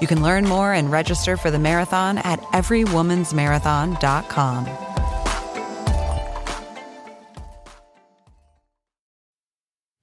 [0.00, 4.68] You can learn more and register for the marathon at everywomansmarathon.com.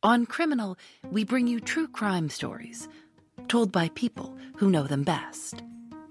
[0.04, 0.78] On Criminal,
[1.12, 2.90] we bring you true crime stories
[3.48, 5.64] told by people who know them best.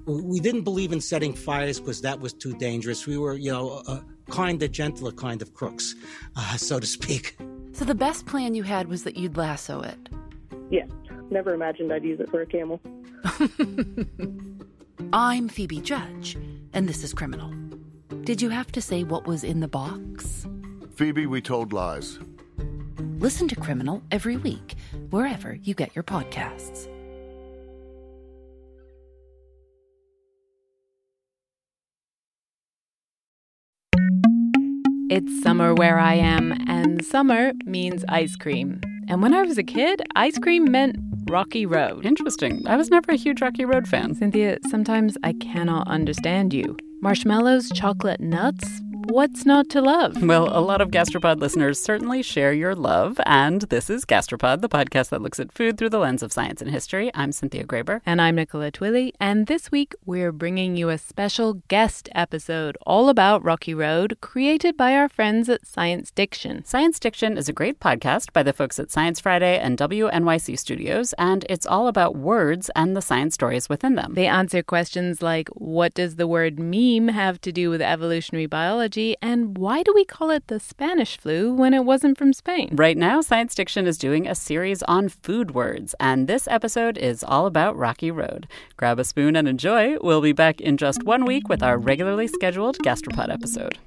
[0.07, 3.07] We didn't believe in setting fires because that was too dangerous.
[3.07, 5.95] We were, you know, a kinder, gentler kind of crooks,
[6.37, 7.37] uh, so to speak.
[7.73, 10.09] So the best plan you had was that you'd lasso it.
[10.71, 10.87] Yeah,
[11.31, 12.81] never imagined I'd use it for a camel.
[15.13, 16.37] I'm Phoebe Judge,
[16.73, 17.53] and this is Criminal.
[18.23, 20.47] Did you have to say what was in the box?
[20.95, 22.19] Phoebe, we told lies.
[23.19, 24.75] Listen to Criminal every week,
[25.11, 26.89] wherever you get your podcasts.
[35.11, 38.81] It's summer where I am, and summer means ice cream.
[39.09, 40.97] And when I was a kid, ice cream meant
[41.29, 42.05] Rocky Road.
[42.05, 42.67] Interesting.
[42.67, 44.15] I was never a huge Rocky Road fan.
[44.15, 46.77] Cynthia, sometimes I cannot understand you.
[47.01, 48.81] Marshmallows, chocolate, nuts?
[49.07, 50.23] What's not to love?
[50.23, 54.69] Well, a lot of Gastropod listeners certainly share your love, and this is Gastropod, the
[54.69, 57.11] podcast that looks at food through the lens of science and history.
[57.13, 58.01] I'm Cynthia Graber.
[58.07, 63.09] And I'm Nicola Twilley, and this week we're bringing you a special guest episode all
[63.09, 66.65] about Rocky Road, created by our friends at Science Diction.
[66.65, 71.13] Science Diction is a great podcast by the folks at Science Friday and WNYC Studios,
[71.15, 74.15] and it's all about words and the science stories within them.
[74.15, 78.92] They answer questions like what does the word meme have to do with evolutionary biology?
[79.23, 82.69] And why do we call it the Spanish flu when it wasn't from Spain?
[82.73, 87.25] Right now, Science Diction is doing a series on food words, and this episode is
[87.25, 88.47] all about Rocky Road.
[88.77, 89.97] Grab a spoon and enjoy.
[90.03, 93.79] We'll be back in just one week with our regularly scheduled Gastropod episode.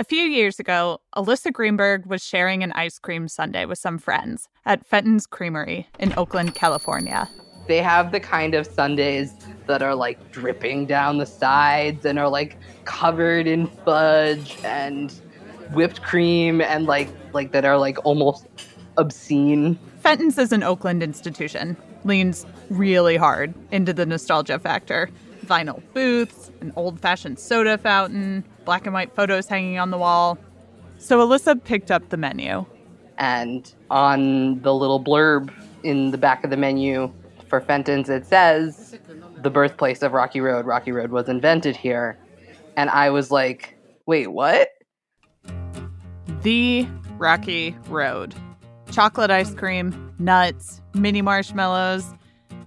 [0.00, 4.48] A few years ago, Alyssa Greenberg was sharing an ice cream sundae with some friends
[4.64, 7.28] at Fenton's Creamery in Oakland, California.
[7.66, 9.34] They have the kind of sundaes
[9.66, 15.12] that are like dripping down the sides and are like covered in fudge and
[15.72, 18.46] whipped cream and like like that are like almost
[18.96, 19.78] obscene.
[20.00, 21.76] Fenton's is an Oakland institution.
[22.04, 25.08] Leans really hard into the nostalgia factor.
[25.46, 30.38] Vinyl booths, an old-fashioned soda fountain, black and white photos hanging on the wall.
[30.98, 32.64] So Alyssa picked up the menu.
[33.18, 35.52] And on the little blurb
[35.82, 37.12] in the back of the menu
[37.52, 38.98] for Fenton's, it says
[39.42, 40.64] the birthplace of Rocky Road.
[40.64, 42.18] Rocky Road was invented here.
[42.78, 43.76] And I was like,
[44.06, 44.70] wait, what?
[46.40, 48.34] The Rocky Road.
[48.90, 52.14] Chocolate ice cream, nuts, mini marshmallows.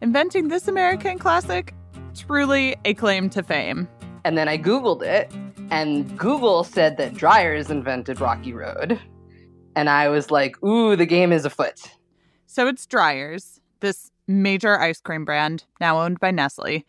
[0.02, 1.74] Inventing this American classic,
[2.14, 3.88] truly a claim to fame.
[4.24, 5.34] And then I Googled it,
[5.72, 9.00] and Google said that Dreyer's invented Rocky Road.
[9.76, 11.82] And I was like, ooh, the game is afoot.
[12.46, 16.86] So it's Dreyer's, this major ice cream brand, now owned by Nestle,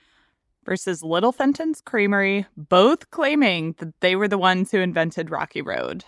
[0.64, 6.04] versus Little Fenton's Creamery, both claiming that they were the ones who invented Rocky Road.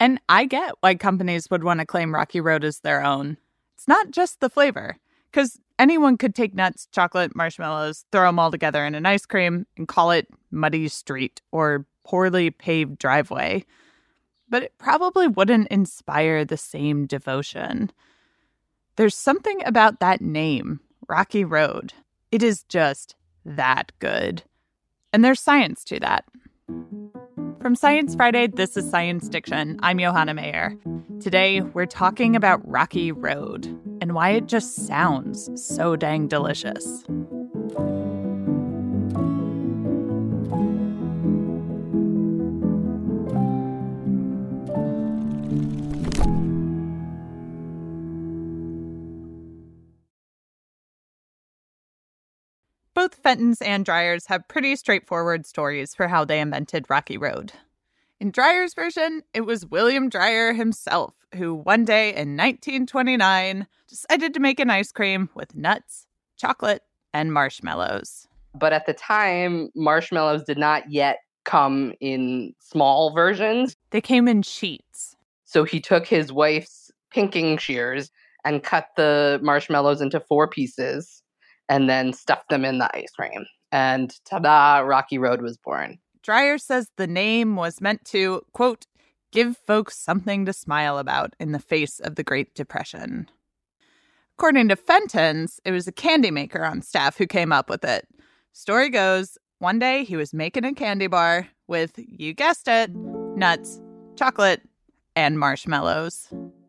[0.00, 3.36] And I get why companies would want to claim Rocky Road as their own.
[3.74, 4.96] It's not just the flavor,
[5.30, 9.66] because anyone could take nuts, chocolate, marshmallows, throw them all together in an ice cream,
[9.76, 13.64] and call it Muddy Street or Poorly Paved Driveway.
[14.48, 17.90] But it probably wouldn't inspire the same devotion.
[18.96, 21.94] There's something about that name, Rocky Road.
[22.30, 24.42] It is just that good.
[25.14, 26.24] And there's science to that.
[27.62, 29.78] From Science Friday, this is Science Diction.
[29.82, 30.76] I'm Johanna Mayer.
[31.20, 33.66] Today, we're talking about Rocky Road
[34.02, 37.04] and why it just sounds so dang delicious.
[53.02, 57.52] Both Fenton's and Dreyer's have pretty straightforward stories for how they invented Rocky Road.
[58.20, 64.38] In Dreyer's version, it was William Dreyer himself who, one day in 1929, decided to
[64.38, 66.06] make an ice cream with nuts,
[66.36, 66.82] chocolate,
[67.12, 68.28] and marshmallows.
[68.54, 73.74] But at the time, marshmallows did not yet come in small versions.
[73.90, 75.16] They came in sheets.
[75.42, 78.12] So he took his wife's pinking shears
[78.44, 81.21] and cut the marshmallows into four pieces
[81.72, 83.46] and then stuffed them in the ice cream.
[83.72, 85.98] and ta-da, Rocky Road was born.
[86.22, 88.84] Dreyer says the name was meant to, quote,
[89.32, 93.30] give folks something to smile about in the face of the Great Depression.
[94.36, 98.06] According to Fenton's, it was a candy maker on staff who came up with it.
[98.52, 103.80] Story goes, one day he was making a candy bar with, you guessed it, nuts,
[104.16, 104.60] chocolate,
[105.16, 106.28] and marshmallows.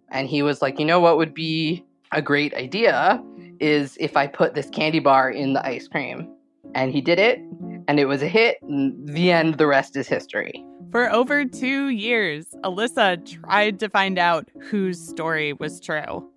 [0.10, 1.84] And he was like, you know what would be
[2.14, 3.22] a great idea
[3.64, 6.30] is if I put this candy bar in the ice cream.
[6.76, 7.40] And he did it,
[7.88, 8.58] and it was a hit.
[8.62, 10.66] And the end, the rest is history.
[10.92, 16.30] For over two years, Alyssa tried to find out whose story was true.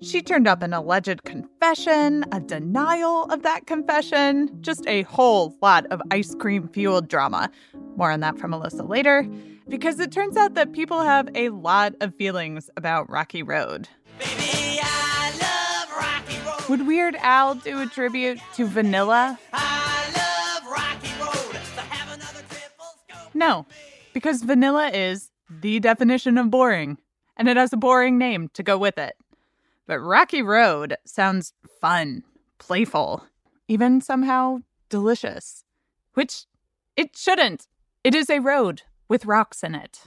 [0.00, 5.86] She turned up an alleged confession, a denial of that confession, just a whole lot
[5.86, 7.50] of ice cream fueled drama.
[7.96, 9.28] More on that from Alyssa later,
[9.68, 13.88] because it turns out that people have a lot of feelings about Rocky Road.
[14.20, 14.57] Baby, Rocky Road.
[16.68, 19.38] Would Weird Al do a tribute to Vanilla?
[23.32, 23.66] No,
[24.12, 26.98] because Vanilla is the definition of boring,
[27.36, 29.14] and it has a boring name to go with it.
[29.86, 32.22] But Rocky Road sounds fun,
[32.58, 33.24] playful,
[33.66, 34.58] even somehow
[34.90, 35.64] delicious.
[36.14, 36.44] Which
[36.96, 37.66] it shouldn't.
[38.04, 40.02] It is a road with rocks in it.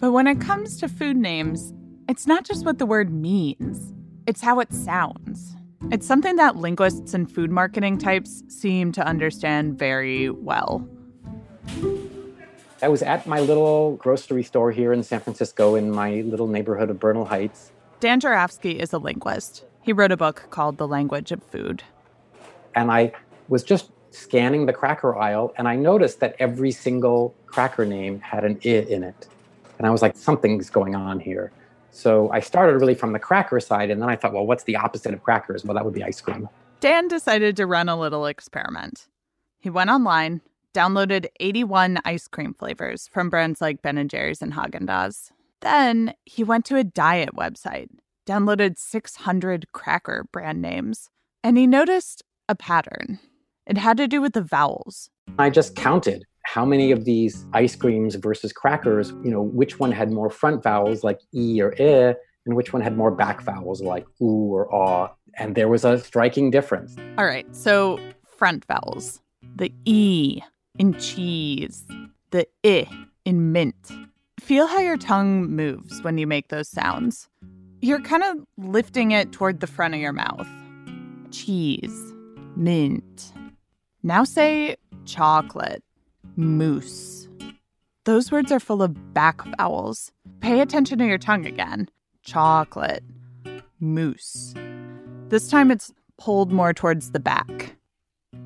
[0.00, 1.72] But when it comes to food names,
[2.08, 3.94] it's not just what the word means,
[4.28, 5.56] it's how it sounds.
[5.90, 10.86] It's something that linguists and food marketing types seem to understand very well.
[12.82, 16.90] I was at my little grocery store here in San Francisco in my little neighborhood
[16.90, 17.72] of Bernal Heights.
[18.00, 19.64] Dan Jurafsky is a linguist.
[19.80, 21.82] He wrote a book called The Language of Food.
[22.74, 23.12] And I
[23.48, 28.44] was just scanning the cracker aisle and I noticed that every single cracker name had
[28.44, 29.26] an I in it.
[29.78, 31.50] And I was like, something's going on here.
[31.98, 34.76] So I started really from the cracker side and then I thought, well, what's the
[34.76, 35.64] opposite of crackers?
[35.64, 36.48] Well, that would be ice cream.
[36.78, 39.08] Dan decided to run a little experiment.
[39.58, 40.40] He went online,
[40.72, 45.32] downloaded 81 ice cream flavors from brands like Ben & Jerry's and Haagen-Dazs.
[45.60, 47.88] Then he went to a diet website,
[48.24, 51.10] downloaded 600 cracker brand names,
[51.42, 53.18] and he noticed a pattern.
[53.66, 55.10] It had to do with the vowels.
[55.36, 56.22] I just counted
[56.54, 60.62] how many of these ice creams versus crackers, you know, which one had more front
[60.62, 62.14] vowels like E or I,
[62.46, 65.12] and which one had more back vowels like oo or ah.
[65.36, 66.96] And there was a striking difference.
[67.18, 68.00] All right, so
[68.36, 69.20] front vowels
[69.56, 70.40] the E
[70.78, 71.84] in cheese,
[72.30, 72.88] the I
[73.24, 73.92] in mint,
[74.48, 77.28] Feel how your tongue moves when you make those sounds.
[77.82, 80.48] You're kind of lifting it toward the front of your mouth.
[81.30, 82.14] Cheese,
[82.56, 83.32] mint.
[84.02, 85.82] Now say chocolate,
[86.38, 87.28] mousse.
[88.04, 90.12] Those words are full of back vowels.
[90.40, 91.88] Pay attention to your tongue again.
[92.22, 93.02] Chocolate,
[93.80, 94.54] mousse.
[95.28, 97.76] This time it's pulled more towards the back.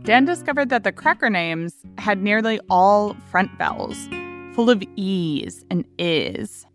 [0.05, 4.09] Dan discovered that the cracker names had nearly all front vowels,
[4.55, 6.67] full of e's and is.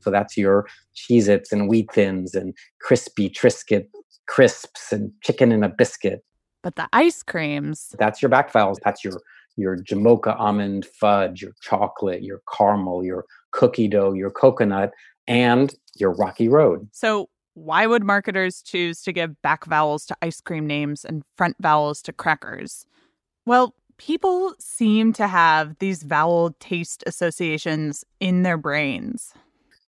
[0.00, 3.86] So that's your Cheez Its and Wheat Thins and crispy Triscuit
[4.26, 6.22] crisps and chicken in a biscuit.
[6.62, 7.94] But the ice creams.
[7.98, 8.78] That's your back vowels.
[8.84, 9.14] That's your
[9.56, 14.92] your Jamocha almond fudge, your chocolate, your caramel, your cookie dough, your coconut,
[15.26, 16.88] and your Rocky Road.
[16.92, 21.56] So why would marketers choose to give back vowels to ice cream names and front
[21.60, 22.86] vowels to crackers?
[23.44, 29.34] Well, people seem to have these vowel taste associations in their brains.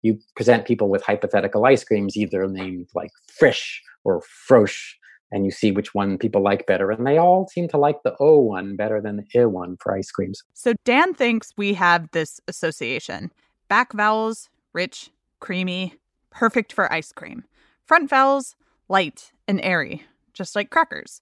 [0.01, 4.95] You present people with hypothetical ice creams, either named like Frisch or Frosch,
[5.31, 6.91] and you see which one people like better.
[6.91, 9.95] And they all seem to like the O one better than the I one for
[9.95, 10.43] ice creams.
[10.53, 13.31] So Dan thinks we have this association.
[13.67, 15.95] Back vowels, rich, creamy,
[16.31, 17.43] perfect for ice cream.
[17.86, 18.55] Front vowels,
[18.88, 21.21] light and airy, just like crackers.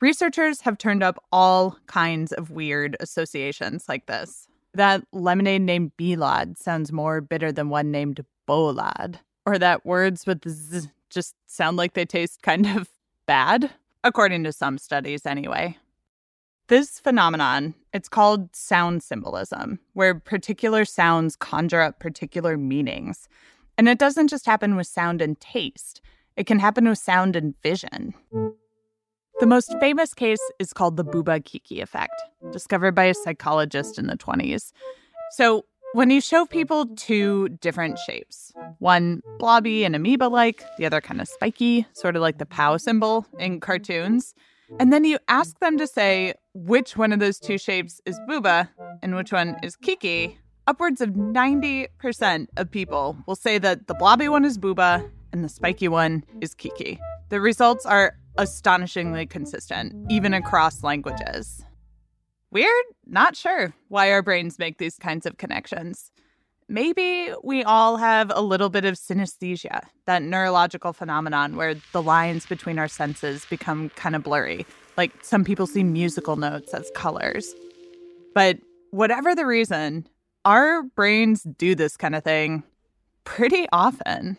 [0.00, 4.46] Researchers have turned up all kinds of weird associations like this.
[4.72, 9.16] That lemonade named Bilad sounds more bitter than one named Bolad.
[9.44, 12.88] Or that words with z just sound like they taste kind of
[13.30, 13.70] bad,
[14.02, 15.78] according to some studies anyway.
[16.66, 23.28] This phenomenon, it's called sound symbolism, where particular sounds conjure up particular meanings.
[23.78, 26.00] And it doesn't just happen with sound and taste,
[26.36, 28.14] it can happen with sound and vision.
[29.38, 32.20] The most famous case is called the Bouba Kiki effect,
[32.50, 34.72] discovered by a psychologist in the 20s.
[35.30, 41.00] So, when you show people two different shapes, one blobby and amoeba like, the other
[41.00, 44.34] kind of spiky, sort of like the POW symbol in cartoons,
[44.78, 48.68] and then you ask them to say which one of those two shapes is Bouba
[49.02, 54.28] and which one is Kiki, upwards of 90% of people will say that the blobby
[54.28, 57.00] one is Bouba and the spiky one is Kiki.
[57.30, 61.64] The results are astonishingly consistent, even across languages.
[62.50, 66.10] We're not sure why our brains make these kinds of connections.
[66.68, 72.46] Maybe we all have a little bit of synesthesia, that neurological phenomenon where the lines
[72.46, 74.66] between our senses become kind of blurry.
[74.96, 77.54] Like some people see musical notes as colors.
[78.34, 78.58] But
[78.90, 80.06] whatever the reason,
[80.44, 82.62] our brains do this kind of thing
[83.24, 84.36] pretty often.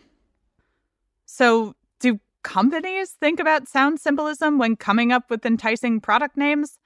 [1.26, 6.78] So, do companies think about sound symbolism when coming up with enticing product names?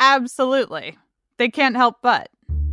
[0.00, 0.96] Absolutely.
[1.38, 2.30] They can't help but.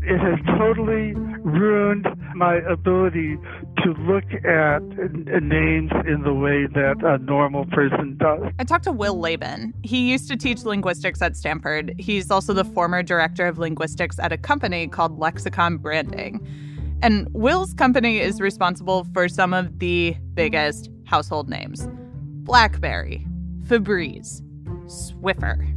[0.08, 3.38] It has totally ruined my ability
[3.84, 4.84] to look at
[5.41, 8.51] names in the way that a normal person does.
[8.60, 9.74] I talked to Will Leben.
[9.84, 11.96] He used to teach linguistics at Stanford.
[11.98, 16.46] He's also the former director of linguistics at a company called Lexicon Branding.
[17.01, 21.88] And Will's company is responsible for some of the biggest household names
[22.44, 23.25] Blackberry,
[23.63, 24.41] Febreze,
[24.86, 25.75] Swiffer.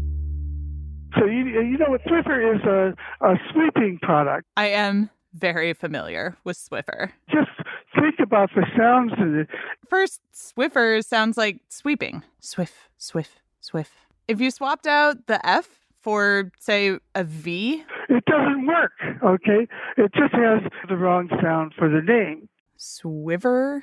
[1.18, 2.94] So you you know what Swiffer is a,
[3.26, 4.46] a sweeping product.
[4.56, 7.10] I am very familiar with Swiffer.
[7.30, 7.50] Just
[7.94, 9.48] think about the sounds in it.
[9.88, 12.22] First, Swiffer sounds like sweeping.
[12.40, 13.92] Swift, swift, swift.
[14.26, 15.68] If you swapped out the F
[16.00, 18.92] for, say, a V, it doesn't work,
[19.24, 19.66] okay?
[19.96, 22.48] It just has the wrong sound for the name.
[22.78, 23.80] Swiver?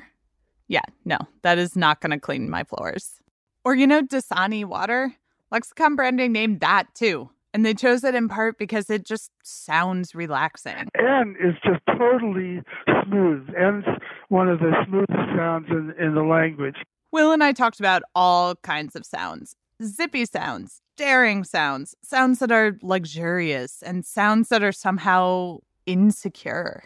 [0.68, 3.22] Yeah, no, that is not going to clean my floors.
[3.64, 5.16] Or, you know, Dasani water?
[5.52, 7.30] Lexicon branding named that too.
[7.54, 10.90] And they chose it in part because it just sounds relaxing.
[10.96, 12.62] And it's just totally
[13.06, 13.48] smooth.
[13.58, 16.76] And it's one of the smoothest sounds in, in the language.
[17.14, 22.52] Will and I talked about all kinds of sounds zippy sounds, daring sounds, sounds that
[22.52, 26.84] are luxurious, and sounds that are somehow insecure.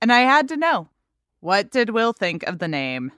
[0.00, 0.88] And I had to know
[1.40, 3.12] what did Will think of the name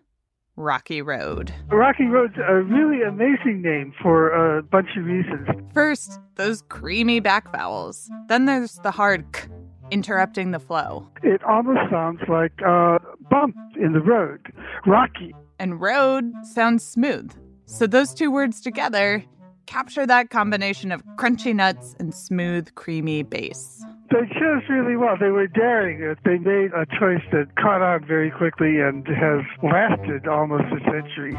[0.57, 1.53] Rocky Road.
[1.69, 5.49] Rocky Road's a really amazing name for a bunch of reasons.
[5.73, 8.09] First, those creamy back vowels.
[8.29, 9.49] Then there's the hard k
[9.91, 11.09] interrupting the flow.
[11.23, 12.99] It almost sounds like a
[13.31, 14.41] bump in the road.
[14.87, 15.35] Rocky.
[15.59, 17.33] And road sounds smooth.
[17.67, 19.25] So those two words together
[19.67, 23.85] capture that combination of crunchy nuts and smooth, creamy base.
[24.11, 25.17] They chose really well.
[25.19, 26.15] They were daring.
[26.25, 31.35] They made a choice that caught on very quickly and has lasted almost a century.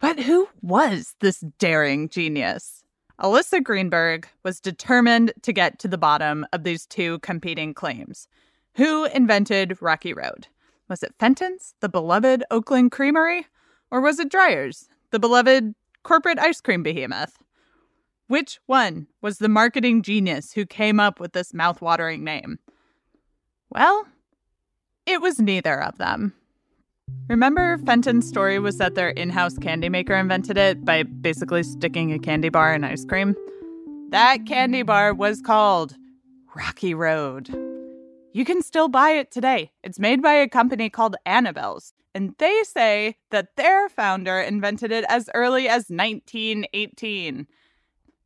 [0.00, 2.82] But who was this daring genius?
[3.20, 8.26] Alyssa Greenberg was determined to get to the bottom of these two competing claims.
[8.74, 10.48] Who invented Rocky Road?
[10.88, 13.46] Was it Fenton's, the beloved Oakland Creamery?
[13.90, 17.38] Or was it Dreyer's, the beloved corporate ice cream behemoth?
[18.26, 22.58] Which one was the marketing genius who came up with this mouthwatering name?
[23.70, 24.06] Well,
[25.04, 26.32] it was neither of them.
[27.28, 32.12] Remember, Fenton's story was that their in house candy maker invented it by basically sticking
[32.12, 33.36] a candy bar in ice cream?
[34.08, 35.96] That candy bar was called
[36.54, 37.48] Rocky Road.
[38.32, 39.72] You can still buy it today.
[39.82, 45.04] It's made by a company called Annabelle's, and they say that their founder invented it
[45.10, 47.46] as early as 1918.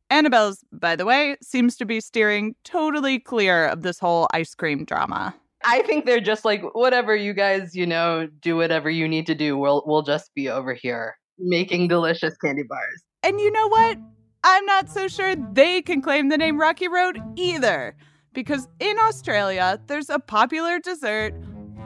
[0.09, 4.85] Annabelle's, by the way, seems to be steering totally clear of this whole ice cream
[4.85, 5.35] drama.
[5.63, 9.35] I think they're just like, whatever you guys, you know, do whatever you need to
[9.35, 9.57] do.
[9.57, 13.03] We'll we'll just be over here making delicious candy bars.
[13.23, 13.97] And you know what?
[14.43, 17.95] I'm not so sure they can claim the name Rocky Road either.
[18.33, 21.33] Because in Australia, there's a popular dessert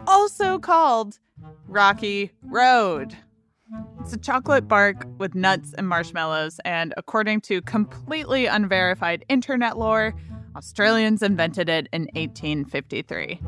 [0.05, 1.19] also called
[1.67, 3.15] Rocky Road.
[4.03, 10.13] It's a chocolate bark with nuts and marshmallows, and according to completely unverified internet lore,
[10.57, 13.39] Australians invented it in 1853.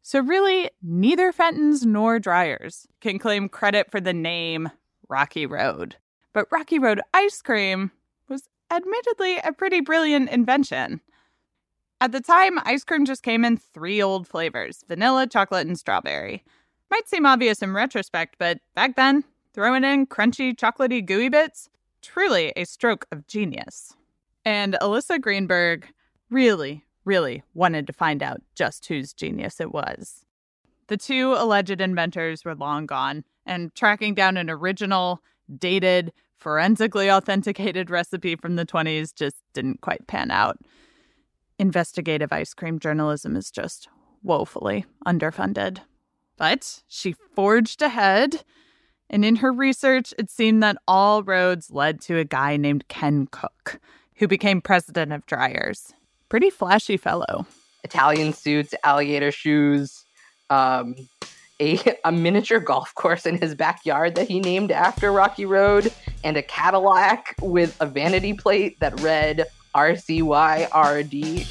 [0.00, 4.70] So, really, neither Fenton's nor Dreyer's can claim credit for the name
[5.10, 5.96] Rocky Road.
[6.32, 7.90] But Rocky Road ice cream
[8.30, 11.02] was admittedly a pretty brilliant invention.
[12.04, 16.44] At the time, ice cream just came in three old flavors vanilla, chocolate, and strawberry.
[16.90, 21.70] Might seem obvious in retrospect, but back then, throwing in crunchy, chocolatey, gooey bits,
[22.02, 23.94] truly a stroke of genius.
[24.44, 25.88] And Alyssa Greenberg
[26.28, 30.26] really, really wanted to find out just whose genius it was.
[30.88, 35.22] The two alleged inventors were long gone, and tracking down an original,
[35.56, 40.58] dated, forensically authenticated recipe from the 20s just didn't quite pan out
[41.58, 43.88] investigative ice cream journalism is just
[44.22, 45.78] woefully underfunded.
[46.36, 48.42] But she forged ahead,
[49.08, 53.28] and in her research, it seemed that all roads led to a guy named Ken
[53.30, 53.80] Cook,
[54.16, 55.92] who became president of Dreyer's.
[56.28, 57.46] Pretty flashy fellow.
[57.84, 60.04] Italian suits, alligator shoes,
[60.50, 60.96] um,
[61.60, 65.92] a, a miniature golf course in his backyard that he named after Rocky Road,
[66.24, 71.46] and a Cadillac with a vanity plate that read RCYRD.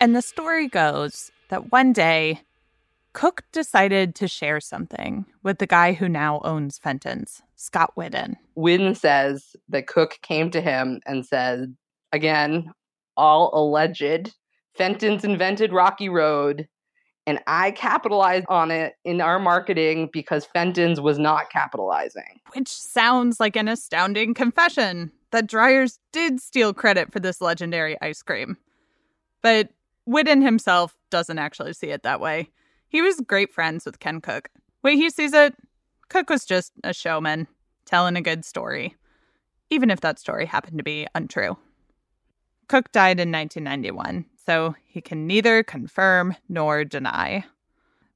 [0.00, 2.40] And the story goes that one day,
[3.12, 8.36] Cook decided to share something with the guy who now owns Fenton's, Scott Whiddon.
[8.56, 11.76] Whiddon says that Cook came to him and said,
[12.12, 12.72] again,
[13.16, 14.34] all alleged,
[14.74, 16.68] Fenton's invented Rocky Road
[17.26, 22.40] and I capitalized on it in our marketing because Fenton's was not capitalizing.
[22.54, 28.22] Which sounds like an astounding confession that Dreyer's did steal credit for this legendary ice
[28.22, 28.56] cream.
[29.42, 29.70] But
[30.06, 32.50] Whiddon himself doesn't actually see it that way.
[32.88, 34.50] He was great friends with Ken Cook.
[34.82, 35.54] Way he sees it,
[36.08, 37.48] Cook was just a showman,
[37.86, 38.94] telling a good story,
[39.70, 41.56] even if that story happened to be untrue.
[42.68, 47.44] Cook died in 1991, so he can neither confirm nor deny.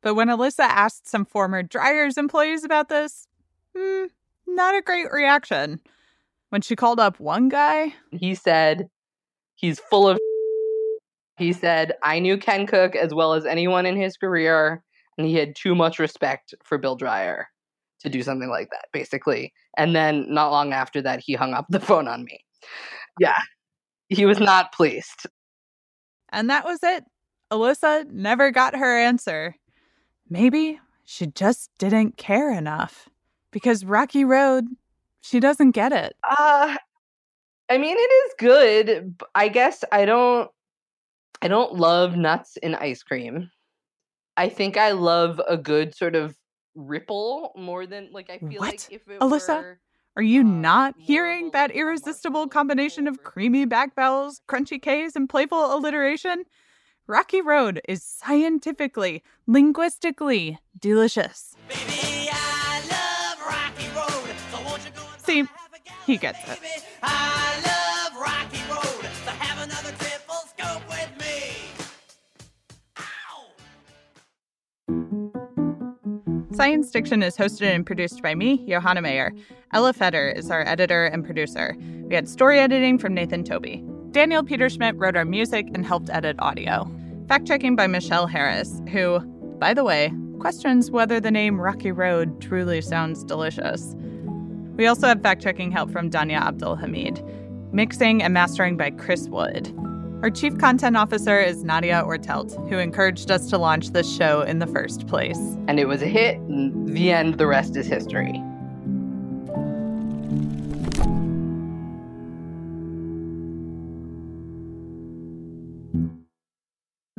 [0.02, 3.26] But when Alyssa asked some former Dreyer's employees about this,
[3.76, 4.04] hmm,
[4.46, 5.80] not a great reaction.
[6.50, 8.88] When she called up one guy, he said
[9.54, 10.18] he's full of.
[11.36, 14.82] He said, I knew Ken Cook as well as anyone in his career,
[15.16, 17.46] and he had too much respect for Bill Dreyer
[18.00, 19.52] to do something like that, basically.
[19.76, 22.40] And then not long after that, he hung up the phone on me.
[23.20, 23.38] Yeah,
[24.08, 25.26] he was not pleased.
[26.30, 27.04] And that was it.
[27.50, 29.54] Alyssa never got her answer.
[30.28, 33.08] Maybe she just didn't care enough
[33.50, 34.66] because Rocky Road,
[35.20, 36.14] she doesn't get it.
[36.22, 36.76] Uh
[37.70, 39.14] I mean it is good.
[39.34, 40.50] I guess I don't
[41.40, 43.50] I don't love nuts in ice cream.
[44.36, 46.36] I think I love a good sort of
[46.74, 48.70] ripple more than like I feel what?
[48.72, 49.80] like if it Alyssa, were
[50.18, 55.72] are you not hearing that irresistible combination of creamy back vowels, crunchy K's, and playful
[55.72, 56.42] alliteration?
[57.06, 61.54] Rocky Road is scientifically, linguistically delicious.
[61.68, 62.30] Baby,
[63.46, 64.58] Rocky Road, so
[65.18, 65.44] See,
[66.04, 67.77] he gets it.
[76.58, 79.32] Science Diction is hosted and produced by me, Johanna Mayer.
[79.72, 81.76] Ella Feder is our editor and producer.
[82.08, 83.84] We had story editing from Nathan Tobey.
[84.10, 86.90] Daniel Peterschmidt wrote our music and helped edit audio.
[87.28, 89.20] Fact checking by Michelle Harris, who,
[89.60, 93.94] by the way, questions whether the name Rocky Road truly sounds delicious.
[94.74, 97.72] We also have fact checking help from Danya AbdelHameid.
[97.72, 99.72] Mixing and mastering by Chris Wood.
[100.20, 104.58] Our chief content officer is Nadja Oertelt, who encouraged us to launch this show in
[104.58, 105.38] the first place.
[105.68, 108.32] And it was a hit, and the end, the rest is history.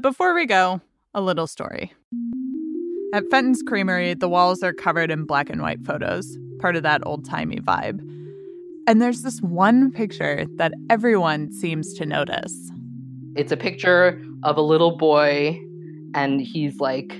[0.02, 0.82] Before we go,
[1.14, 1.94] a little story.
[3.14, 7.02] At Fenton's Creamery, the walls are covered in black and white photos, part of that
[7.06, 8.02] old timey vibe.
[8.88, 12.72] And there's this one picture that everyone seems to notice.
[13.40, 15.58] It's a picture of a little boy,
[16.14, 17.18] and he's like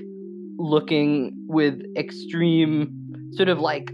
[0.58, 2.92] looking with extreme
[3.32, 3.90] sort of like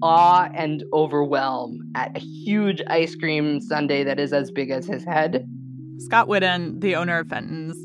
[0.00, 5.04] awe and overwhelm at a huge ice cream sundae that is as big as his
[5.04, 5.44] head.
[5.98, 7.76] Scott Whitten, the owner of Fenton's,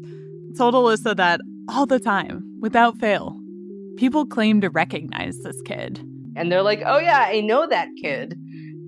[0.56, 3.40] told Alyssa that all the time, without fail,
[3.98, 6.00] people claim to recognize this kid.
[6.36, 8.40] And they're like, oh, yeah, I know that kid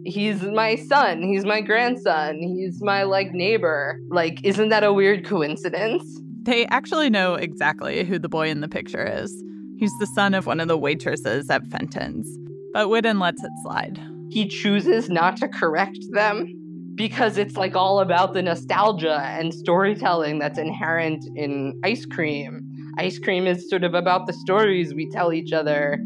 [0.05, 1.21] he's my son.
[1.21, 2.39] He's my grandson.
[2.39, 3.99] He's my like neighbor.
[4.09, 6.03] Like isn't that a weird coincidence?
[6.43, 9.31] They actually know exactly who the boy in the picture is.
[9.77, 12.37] He's the son of one of the waitresses at fenton's
[12.73, 13.99] but Whitten lets it slide.
[14.29, 16.47] He chooses not to correct them
[16.95, 22.61] because it's like all about the nostalgia and storytelling that's inherent in ice cream.
[22.97, 25.99] Ice cream is sort of about the stories we tell each other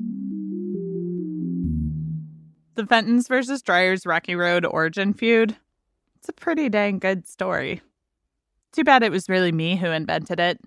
[2.76, 5.56] the Fenton's versus Dreyer's Rocky Road origin feud.
[6.18, 7.82] It's a pretty dang good story.
[8.74, 10.60] Too bad it was really me who invented it.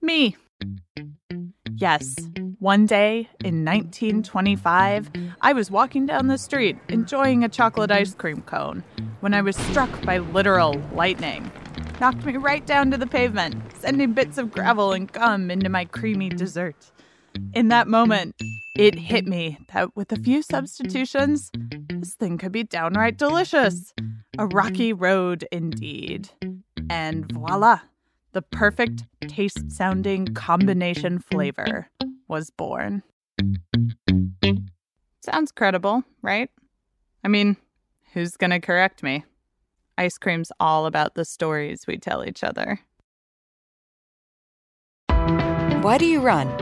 [0.00, 0.36] Me.
[1.76, 2.16] Yes,
[2.58, 8.42] one day in 1925, I was walking down the street enjoying a chocolate ice cream
[8.42, 8.82] cone
[9.20, 11.50] when I was struck by literal lightning.
[12.00, 15.84] Knocked me right down to the pavement, sending bits of gravel and gum into my
[15.84, 16.90] creamy dessert.
[17.54, 18.34] In that moment,
[18.76, 21.50] it hit me that with a few substitutions,
[21.88, 23.92] this thing could be downright delicious.
[24.38, 26.30] A rocky road indeed.
[26.88, 27.80] And voila,
[28.32, 31.88] the perfect taste sounding combination flavor
[32.28, 33.02] was born.
[35.22, 36.50] Sounds credible, right?
[37.22, 37.56] I mean,
[38.12, 39.24] who's gonna correct me?
[39.98, 42.80] Ice cream's all about the stories we tell each other.
[45.82, 46.61] Why do you run?